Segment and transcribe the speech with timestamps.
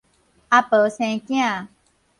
[0.49, 1.67] 阿婆生囝